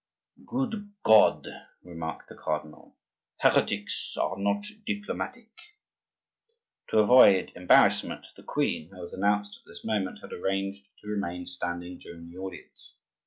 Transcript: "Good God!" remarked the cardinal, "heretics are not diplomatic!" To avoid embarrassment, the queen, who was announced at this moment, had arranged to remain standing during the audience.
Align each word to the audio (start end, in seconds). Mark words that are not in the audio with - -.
"Good 0.47 0.91
God!" 1.03 1.47
remarked 1.83 2.27
the 2.27 2.33
cardinal, 2.33 2.97
"heretics 3.37 4.17
are 4.19 4.35
not 4.35 4.65
diplomatic!" 4.83 5.51
To 6.89 6.97
avoid 6.97 7.51
embarrassment, 7.55 8.25
the 8.35 8.41
queen, 8.41 8.89
who 8.89 8.97
was 8.99 9.13
announced 9.13 9.57
at 9.59 9.67
this 9.67 9.85
moment, 9.85 10.21
had 10.23 10.33
arranged 10.33 10.87
to 11.03 11.07
remain 11.07 11.45
standing 11.45 11.99
during 11.99 12.31
the 12.31 12.37
audience. 12.39 12.95